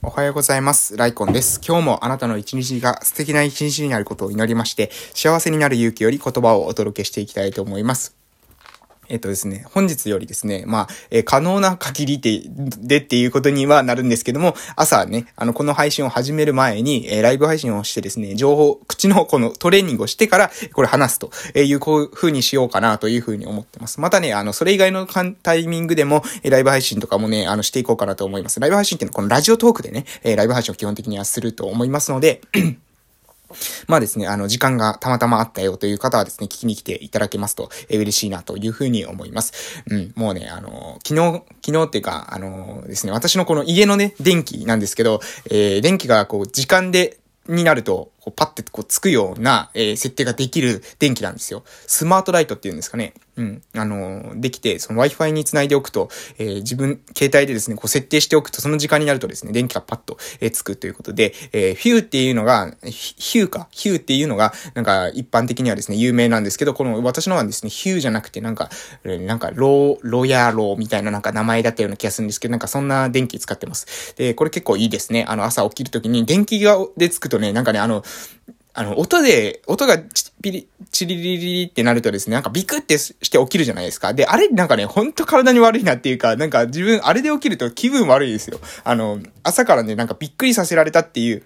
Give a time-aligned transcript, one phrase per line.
[0.00, 0.96] おはようございます。
[0.96, 1.60] ライコンです。
[1.66, 8.17] 今日もあなたの一日が素敵な一日になることを祈りまして、幸せになる勇気より言葉をお届けしていきたいと思います。
[9.08, 12.42] えっとですね、本日よりですね、まあ、えー可能な限りで、
[12.78, 24.00] でっていうことにはなるんですけども、朝ね、あの、この配信を始める前に、えーライブ配信をしてですね、情報、口のこのトレーニングをしてから、これ話すという、こういう風にしようかなという風に思ってます。
[24.00, 28.60] またね、あの、それ以外のかんタイミングでも、えーライブ配信とかもね、あの、していこうかなと思います。
[28.60, 32.40] ライブ配信っていうのは、このラジオトークでね、えーライブ配信を基本的にはすると思いますので、
[33.86, 39.82] まあですね、あの、時間がたまたまあったよという方はですね、聞きに来ていただけますと、え嬉しいなというふうに思います。
[39.90, 45.20] うん、もうね、あの、昨日、昨日っていうか、あのですね、私のこの家のね、電気なんですけど、
[45.50, 51.64] えー電気がこう、時間で、になると、こうパッてこうつくような、えー設定ができる電気なんですよ。
[51.86, 53.14] スマートライトっていうんですかね。
[53.36, 53.62] うん。
[53.74, 68.70] あのーできて、その Wi-Fi につないでおくと、えー自分、携帯でですね、こう設定しておくと、その時間になるとですね、電気がパッと、えーつくということで、えーフューっていうのが、ヒューか、ヒューっていうのが、なんか一般的にはですね、有名なんですけど、この私のはですね、ヒューじゃなくて、なんか、
[69.04, 74.14] なんか、ロー、ロヤローみたいななんか名前だったような気がするんですけど、なんかそんな電気使ってます。
[74.16, 75.24] で、これ結構いいですね。
[75.28, 78.02] あの、朝起きるときに電気が、でつくとね、なんかね、あの、
[78.74, 84.14] あの、音で、音がチピリ、チリリリリってなるとですね、なんかビクってして起きるじゃないですか。
[84.14, 88.60] で、あれなんかね、ほんと体に悪いなっていうか、なんか自分、あれで起きると気分悪いですよ。
[88.84, 91.42] あの、朝からね、なんかびっくりさせられたっていう、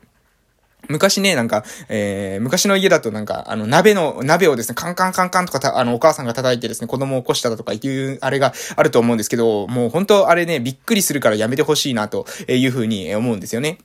[0.88, 13.78] 昔ね、なんか、えー、昔の家だとなんか、あの、鍋の、鍋をですね、カンカンカンカンとかた、あの、お母さんが叩いてですね、子供を起こしただとかいう、あれがあると思うんですけど、もう本当あれね、びっくりするからやめてほしいな、というふうに思うんですよね。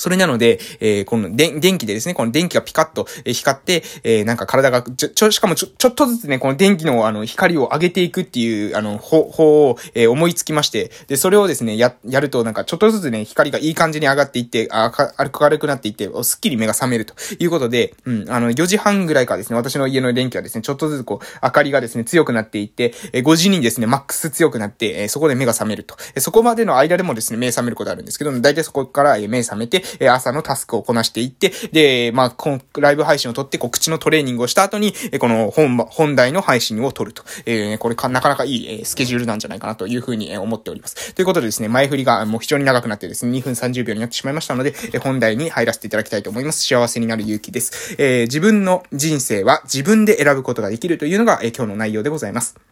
[0.00, 25.96] それなので、えー、この電、電気でですね、この電気がピカッと光って、えー、なんか体が、ちょ、ちょ、しかもちょ、ちょっとずつね、この電気のあの、光を上げていくっていう、あの、方法を、えー思いつきまして、で、それをですね、や、やるとなんかちょっとずつね、光がいい感じに上がっていって、あ、か明るくなっていって、すっきり目が覚めるということで、うん、あの、4時半ぐらいからですね、私の家の電気はですね、ちょっとずつこう、明かりがですね、強くなっていって、えー5時にですね、マックス強くなって、えーそこで目が覚めると。
[26.14, 37.22] えーそこまでの間でもですね、目覚めることあるんですけど、大体そこからえー目覚めて、え朝のタスクをこなしていって、で、まあ、このライブ配信を撮って、こう、口のトレーニングをした後に、えこの本、本題の配信を撮ると。
[37.46, 41.14] えーこれか、なかなかいい、えスケジュールなんじゃないかなというふうに、え思っております。
[41.14, 46.66] ということでですね、前振りがもう非常に長くなってですね、2分30秒になってしまいましたので、え本題に入らせていただきたいと思います。
[46.66, 47.96] 幸せになる勇気です。
[47.98, 52.69] えー自分の人生は自分で選ぶことができるというのが、え今日の内容でございます。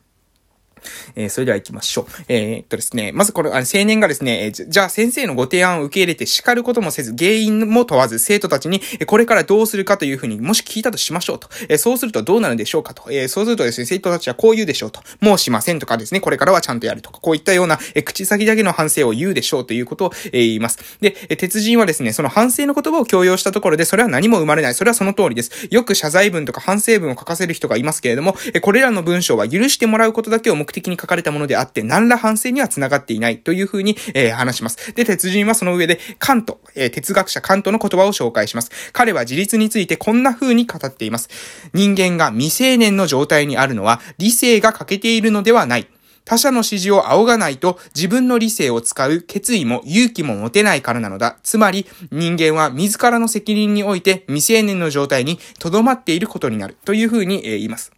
[1.17, 2.07] えーそれでは行きましょう。
[2.29, 11.49] えーっとですね、まずこれ、あの青年がですね、えーじゃじゃあ先生のご提案を受け入れて叱ることもせず、原因も問わず、生徒たちに、えーこれからどうするかというふうに、もし聞いたとしましょうと。
[11.69, 13.11] えーそうするとどうなるでしょうかと。
[13.11, 15.01] えーそうするとですね、生徒たちはこう言うでしょうと。
[15.21, 20.79] もうしませんとかですね、これからはちゃんとやるとか、こういったような、えー口先だけの反省を言うでしょうということを、えー言います。
[21.01, 24.75] で、えー鉄人はですね、その反省の言葉を強要したところで、それは何も生まれない。
[24.75, 25.51] それはその通りです。
[25.71, 34.93] よく謝罪文とか反省文を書かせる人がいますけれども、えーこれらの文章は許してもらうことだけを目的に書かれたものであって、何ら反省には繋がっていないというふうに、えー話します。
[34.95, 38.71] で、鉄人はその上で、カント、えー哲学者カントの言葉を紹介します。
[38.93, 41.29] 彼は自立についてこんな風に語っています。
[41.73, 45.89] 人間が未成年の状態にあるのは、理性が欠けているのではない。
[46.29, 51.39] 他者の指示を仰がないと自分の理性を使う決意も勇気も持てないからなのだ。
[51.43, 57.98] つまり人間は自らの責任において未成年の状態に留まっていることになるというふうに、え言います。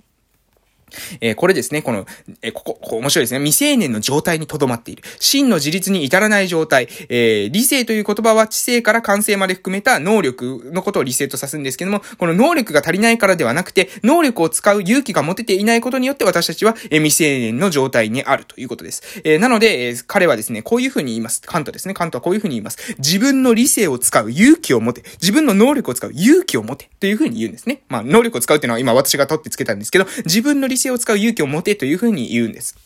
[1.20, 2.06] えーこれですね、この、
[2.42, 3.40] えーここ、ここ面白いですね。
[3.40, 5.02] 未成年の状態に留まっている。
[5.18, 6.88] 真の自立に至らない状態。
[7.08, 19.02] えー理性という言葉は知性から感性まで含めた能力のことを理性と指すんですけども、この能力が足りないからではなくて、能力を使う勇気が持てていないことによって私たちは、え未成年の状態にあるということです。
[19.24, 21.42] えなので、え彼はですね、こういうふうに言います。
[21.42, 21.94] カントですね。
[21.94, 22.94] カントはこういうふうに言います。
[22.98, 25.02] 自分の理性を使う勇気を持て。
[25.20, 26.88] 自分の能力を使う勇気を持て。
[27.00, 27.82] というふうに言うんですね。
[27.88, 32.76] まあ、能力を使うっていうのは今私が取ってつけたんですけど、自分の理性を使う勇気を持てというふうに言うんです。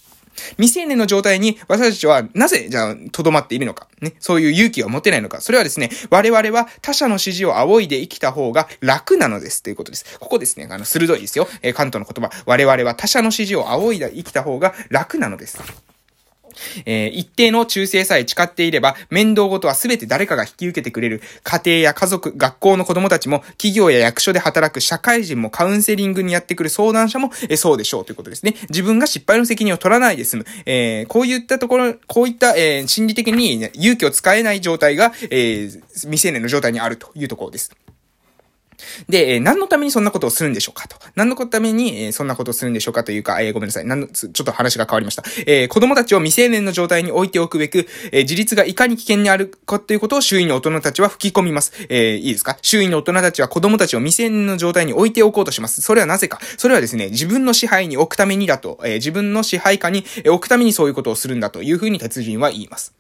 [0.57, 3.89] 未成年の状態に私たちはなぜじゃあ留まっているのか。
[4.01, 4.15] ね。
[4.19, 5.41] そういう勇気が持てないのか。
[5.41, 10.19] それはですね、我々は他者の指示を仰いで生きた方が楽なのですということです。
[10.19, 11.47] ここですね、あの、鋭いですよ。
[11.63, 12.35] えー、関東の言葉。
[12.47, 15.59] 我々は他者の指示を仰いで生きた方が楽なのです。
[16.87, 21.23] えー一定の忠誠さえ誓っていれば、面倒事は全て誰かが引き受けてくれる。
[21.43, 28.55] 家庭や家族、学校の子供たちも、企業や役所で働く社会人もカウンセリングにやってくる相談者も、えーそうでしょうということですね。
[28.69, 30.47] 自分が失敗の責任を取らないで済む。
[30.67, 37.71] えーこういったところ、こういった、えー心理的に勇気を使えない状態が、えー未成年の状態にあるというところです。
[39.09, 40.97] で、え、何のためにそんなことをするんでしょうかと。
[41.15, 43.85] 何のために、え、そんなことをするんでしょうかというか、えー、ごめんなさい。
[43.85, 45.25] なんの、ちょっと話が変わりました。
[45.47, 51.73] えー、子供たちを未成年の状態に置いておくべく、えー、自立がいかに危険にあるかということを周囲の大人たちは吹き込みます。
[51.89, 52.59] え、いいですか？
[52.63, 55.83] 周囲の大人たちは子供たちを未成年の状態に置いておこうとします。
[55.83, 56.41] それはなぜか。
[56.57, 62.93] それはですね、自分の支配に置くためにだと、え、自分の支配下に置くためにそういうことをするんだというふうに鉄人は言います。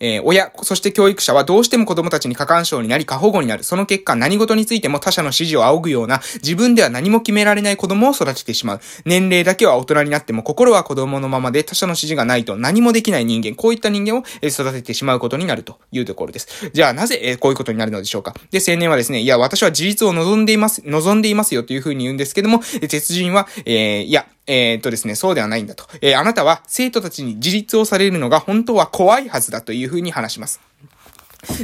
[0.00, 3.64] えー、親、そして教育者はどうしても子供たちに過干渉になり過保護になる。
[3.64, 8.80] その結果何事についても他者の指示を仰ぐような自分では何も決められない子供を育ててしまう。
[9.04, 16.70] 年齢だけは大人になっても心は子供のままで他者の指示がないと何もできない人間、こういった人間を育ててしまうことになるというところです。
[16.72, 18.34] じゃあなぜ、えこういうことになるのでしょうか？
[18.50, 25.86] で、青年はですね、いや、私は自立を望んでいます、望んでいますよというふうに言うんですけども、鉄人は、えー、いや、えー、っとですね、そうではないんだと。
[26.00, 30.60] えー、あなたは生徒たちに自立をされるのが本当は怖いはずだというふうに話します。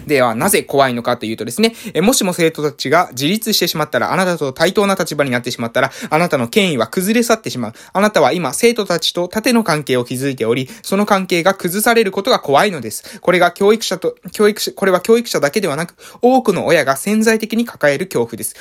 [0.06, 7.72] では、なぜ怖いのかというとですね、もしも生徒たちが自立してしまったら、あなたと対等な立場になってしまったら、あなたの権威は崩れ去ってしまう。
[7.92, 13.20] あなたは今、生徒たちと縦の関係を築いており、その関係が崩されることが怖いのです。
[13.20, 18.54] これが教育者と、教育者、これは教育者だけではなく、多くの親が潜在的に抱える恐怖です。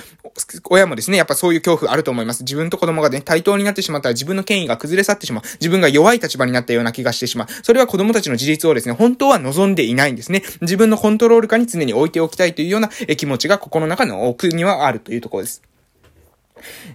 [0.70, 2.44] 親もですね、やっぱそういう恐怖あると思います。
[2.44, 5.44] 自分と子供がね、対等になってしまったら自分の権威が崩れ去ってしまう。
[5.60, 7.48] 自分が弱い立場になったような気がしてしまう。
[7.64, 10.44] それは子供たちの自立をですね、本当は望んでいないんですね。
[10.62, 15.62] 自分のコントロール下に常に置いておきたいというような気持ちが心の中の奥にはあるというところです。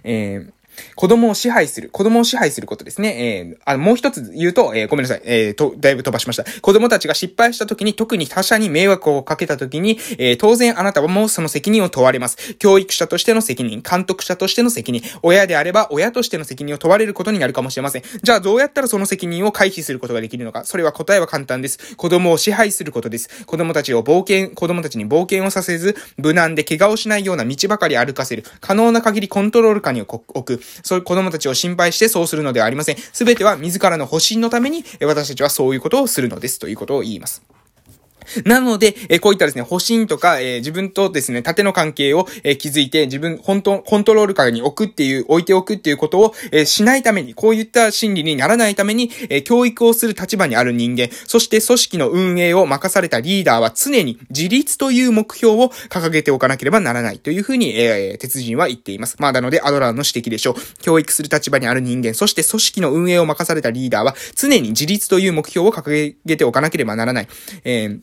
[0.03, 0.56] えー
[0.95, 1.89] 子供を支配する。
[1.89, 3.15] 子供を支配することですね。
[3.17, 5.21] えー、あの、もう一つ言うと、えー、ごめんなさい。
[5.25, 6.45] えー、と、だいぶ飛ばしました。
[6.61, 12.55] 子供たちが失敗した時に、特に他者に迷惑をかけた時に、えー、当然あなたはもうその責任を問われます。
[12.55, 18.03] 教育者としての責任、監督者としての責任、親であれば親としての責任を問われることになるかもしれません。
[18.21, 20.65] じゃあどうやったらその責任を回避することができるのか。
[20.65, 21.95] それは答えは簡単です。
[21.95, 23.45] 子供を支配することです。
[23.45, 28.43] 子供たちを冒険、子供たちに冒険をさせず、無難で怪我をしないような道ばかり歩かせる。
[28.61, 30.61] 可能な限りコントロール下に置く。
[30.83, 32.97] そういう子供たちを心配してそうするのではありません。
[32.97, 36.59] すべては自らの保身のために、私たちはそういうことをするのです。
[36.59, 37.56] ということを言います。
[38.45, 59.15] なので、えこういったですね、保身とか、え自分とですね、縦の関係を、え築いて、自分、本当、コントロール下に置くっていう、置いておくっていうことを、えしないために、こういった心理にならないために、え教育をする立場にある人間、そして組織の運営を任されたリーダーは常に自立という目標を掲げておかなければならないというふうに、えー、鉄人は言っています。
[59.19, 60.55] まあ、なので、アドラーの指摘でしょう。
[60.81, 67.27] 教育する立場にある人間、そして組織の運営を任されたリーダーは、常に自立という目標を掲げておかなければならない。
[67.63, 67.99] えー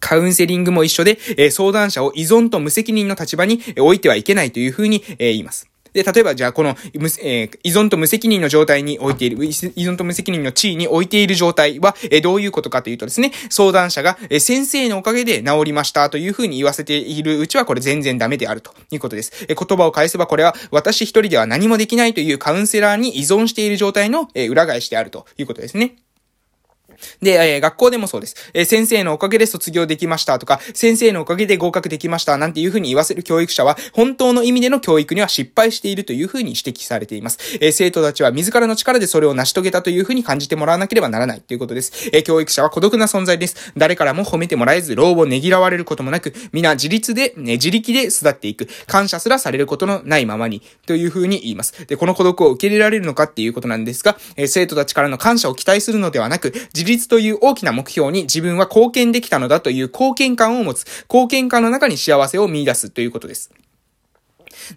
[0.00, 5.68] カウンセリングも一緒で、え、相談者を依存と無責任の立場に置いてはいけないというふうに、え、言います。
[5.92, 6.76] で、例えばじゃあこの、
[7.22, 19.46] えー、依存と無責任の状態に置いている、依存と無責任の地位に置いている状態は、えー、どういうことかというとですね、相談者が、えー、先生のおかげで治りましたというふうに言わせているうちはこれ全然ダメであるということです。
[19.48, 25.96] えー、言葉を返せばこれは私一人では何もできないというカウンセラーに依存している状態の、えー、裏返しであるということですね。
[27.22, 28.36] で、えー、学校でもそうです。
[28.54, 37.38] えー、先生のおかげで卒業できましたとか、先生のおかげで合格できましたなんていうふうに言わせる教育者は、本当の意味での教育には失敗しているというふうに指摘されています。
[37.60, 42.10] えー、生徒たちは自らの力でそれを成し遂げたというふうに感じてもらわなければならないということです。
[42.12, 43.72] えー、教育者は孤独な存在です。
[43.76, 48.68] 誰からも褒めてもらえず、老をねぎらわれることもなく、皆自立で、ね、自力で育っていく。
[48.86, 51.86] 感謝すらされることのないままに、というふうに言います。
[51.86, 63.50] で、この孤独を受け入れられるのかっていうことなんですが、えー、生徒たちからの感謝を期待するのではなく、自立という大きな目標に自分は貢献できたのだという貢献感を持つ、貢献感の中に幸せを見出すということです。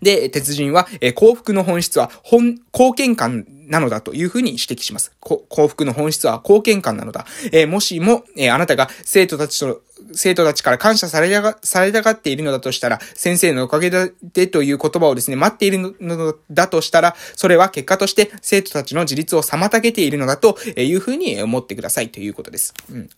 [0.02, 5.14] で、鉄人は、え幸福の本質は、本、貢献感なのだというふうに指摘します。
[5.20, 7.26] 幸福の本質は貢献感なのだ。
[7.52, 9.82] えー、もしも、えー、あなたが生徒たちと、
[10.14, 22.74] 生徒たちから感謝されたが、されたがっているのだとしたら、先生のおかげでという言葉をですね、待っているのだとしたら、それは結果として生徒たちの自立を妨げているのだというふうに思ってくださいということです。
[22.92, 23.10] うん。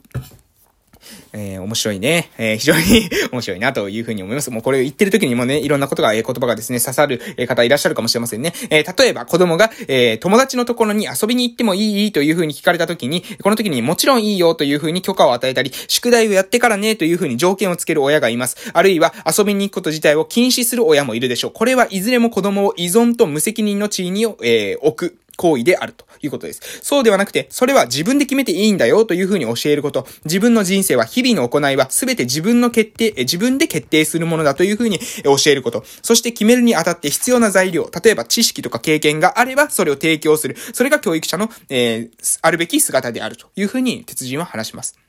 [1.34, 2.30] えー、面白いね。
[2.38, 4.52] えー、非常に 面白いなというふうに思います。
[4.52, 8.54] もうこれ言ってる時にもね、いろんなことが、えー、言葉がですね、刺さる方いらっしゃるかもしれませんね。
[8.70, 18.58] えー、例えば子供が、えー、友達のところに遊びに行ってもいいというふうに聞かれた時に、この時にもちろんいいよというふうに許可を与えたり、宿題をやってからねというふうに条件をつける親がいます。
[18.74, 21.52] あるいは遊びに行くこと自体を禁止する親もいるでしょう。
[21.52, 25.23] これはいずれも子供を依存と無責任の地位に、えー、置く。
[25.38, 26.62] 行為であるということです。
[26.82, 30.08] そうではなくて、それは自分で決めていいんだよというふうに教えること。
[30.26, 35.84] 自分の人生は日々の行いは全て自分の決定、自分で決定するものだというふうに教えること。
[36.02, 40.56] そして決めるにあたって必要な材料、例えば知識とか経験があればそれを提供する。
[40.74, 45.03] それが教育者の、えー、あるべき姿であるというふうに鉄人は話します。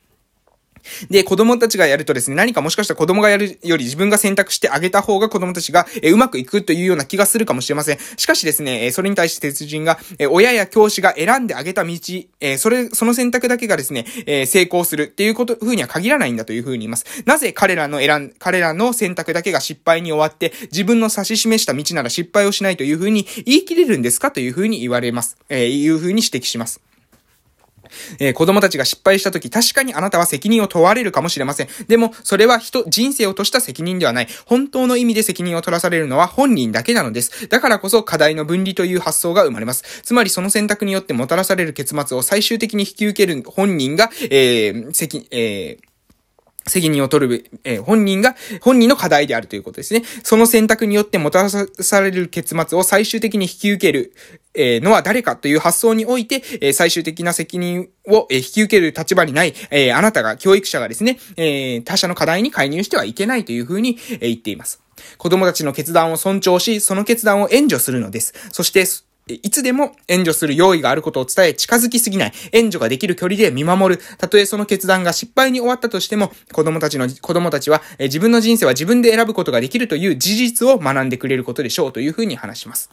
[1.11, 7.99] で、子供たちがやるとですね、何かもしかしたら子供がやるより自分が選択してあげた方が子供たちが、えうまくいくというような気がするかもしれません。
[8.17, 11.93] しかしですね、えそれに対して鉄人が、え親や教師が選んであげた道、
[12.41, 17.07] えそれ、その選択だけがですね、え成功するっていうこと、風には限らないんだという風に言います。
[17.25, 25.37] なぜ彼らの選ん、彼らの選択だけが失敗に終わって、自分の指し示した道なら失敗をしないという風に言い切れるんですかという風に言われます。
[25.49, 26.81] えー、いう風に指摘します。
[28.19, 31.69] えー、子供たちが失敗した時、確かにあなたは責任を問われるかもしれません。
[31.89, 34.29] でも、それは人、人生をとした責任ではない。
[34.47, 37.49] 本当の意味で責任を取らされるのは本人だけなのです。
[37.49, 40.03] だからこそ課題の分離という発想が生まれます。
[40.03, 50.03] つまりその選択によってもたらされる結末を最終的に引き受ける本人が、えー、責、えー、責任を取る、えー、本人が、本人の課題であるということですね。
[50.23, 54.15] その選択によってもたらされる結末を最終的に引き受ける、
[54.55, 64.81] えー、のは誰かという発想において、えー、最終的な責任を、えー、引き受ける立場にない、えー、あなたが、教育者がですね、えー、他者の課題に介入してはいけないというふうに、えー、言っています。
[65.19, 68.35] 子供たちの決断を尊重し、その決断を援助するのです。
[68.53, 68.87] そして、
[69.27, 74.03] いつでも援助する用意があることを伝え、近づきすぎない、援助ができる距離で見守る。
[74.19, 82.91] たとえその決断が失敗に終わったとしても、子供たちの、子供たちは、自分の人生は自分で選ぶことができるという事実を学んでくれることでしょうというふうに話します。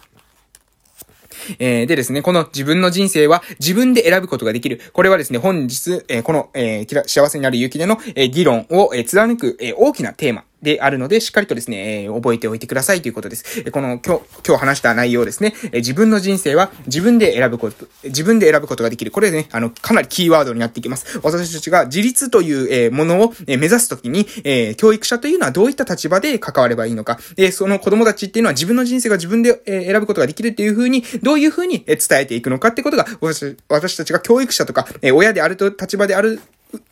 [1.60, 4.82] えー、でですね、この自分の人生は自分で選ぶことができる。
[4.94, 13.63] これはですね、本日、えー、この、えー、幸せになる勇気での、えー、議論を、えー、貫く、えー、大きなテーマであるので、しっかりとですね、えー、覚えておいてくださいということです。
[13.65, 19.12] えこの今日、今日話した内容ですね、えー、自分の人生は自分で選ぶこと、自分で選ぶことができる。
[19.12, 21.20] これね、あの、かなりキーワードになっていきます。
[21.24, 36.39] 私たちが自立という、えー、ものを、えー、目指すときに、えー、教育者というのはどういった立場で関わればいいのか、えー、その子供たちっていうのは自分の人生が自分で、えー、選ぶことができるっていうふうに、どういうふうに伝えていくのかってことが、私たちが教育者とか、えー、親であると立場である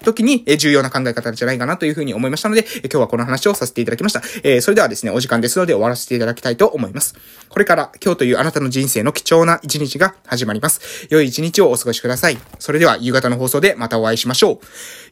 [0.03, 4.21] 時に、え重要な考え方じゃないかなというふうに思いましたので、え今日はこの話をさせていただきました。
[4.43, 7.15] え、それではですね、お時間ですので終わらせていただきたいと思います。
[7.49, 11.07] これから今日というあなたの人生の貴重な一日が始まります。
[11.09, 12.37] 良い一日をお過ごしください。
[12.59, 14.59] それでは夕方の放送でまたお会いしましょう。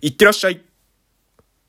[0.01, 0.66] いってらっしゃい。